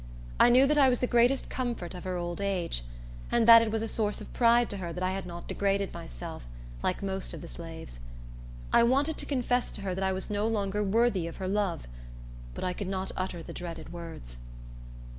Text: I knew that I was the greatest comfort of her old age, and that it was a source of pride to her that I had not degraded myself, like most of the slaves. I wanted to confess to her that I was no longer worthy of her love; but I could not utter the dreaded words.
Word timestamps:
I 0.39 0.49
knew 0.49 0.65
that 0.65 0.79
I 0.79 0.89
was 0.89 0.97
the 0.97 1.05
greatest 1.05 1.47
comfort 1.51 1.93
of 1.93 2.05
her 2.05 2.17
old 2.17 2.41
age, 2.41 2.83
and 3.31 3.47
that 3.47 3.61
it 3.61 3.69
was 3.69 3.83
a 3.83 3.87
source 3.87 4.19
of 4.19 4.33
pride 4.33 4.67
to 4.71 4.77
her 4.77 4.91
that 4.91 5.03
I 5.03 5.11
had 5.11 5.27
not 5.27 5.47
degraded 5.47 5.93
myself, 5.93 6.47
like 6.81 7.03
most 7.03 7.35
of 7.35 7.41
the 7.41 7.47
slaves. 7.47 7.99
I 8.73 8.81
wanted 8.81 9.15
to 9.17 9.27
confess 9.27 9.69
to 9.73 9.81
her 9.81 9.93
that 9.93 10.03
I 10.03 10.11
was 10.11 10.31
no 10.31 10.47
longer 10.47 10.81
worthy 10.83 11.27
of 11.27 11.37
her 11.37 11.47
love; 11.47 11.87
but 12.55 12.63
I 12.63 12.73
could 12.73 12.87
not 12.87 13.11
utter 13.15 13.43
the 13.43 13.53
dreaded 13.53 13.93
words. 13.93 14.37